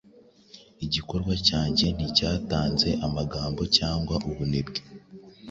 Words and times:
Igikorwa 0.85 1.33
cyanjye 1.47 1.85
nticyatanze 1.95 2.89
amagambo 3.05 3.61
cyangwa 3.77 4.15
ubunebwe 4.29 4.79